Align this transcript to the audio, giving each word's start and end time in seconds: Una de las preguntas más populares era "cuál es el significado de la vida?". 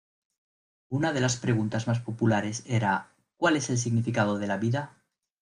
Una 0.89 1.13
de 1.13 1.19
las 1.21 1.37
preguntas 1.37 1.85
más 1.85 1.99
populares 1.99 2.63
era 2.65 3.11
"cuál 3.37 3.55
es 3.55 3.69
el 3.69 3.77
significado 3.77 4.39
de 4.39 4.47
la 4.47 4.57
vida?". 4.57 4.97